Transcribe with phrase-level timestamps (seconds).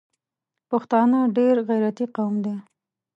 [0.69, 2.55] پښتانه ډېر غیرتي قوم ده